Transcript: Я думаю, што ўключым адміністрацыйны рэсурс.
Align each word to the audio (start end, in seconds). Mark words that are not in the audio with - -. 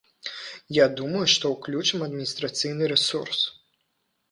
Я 0.83 0.87
думаю, 1.01 1.21
што 1.33 1.51
ўключым 1.51 2.07
адміністрацыйны 2.07 2.91
рэсурс. 2.95 3.47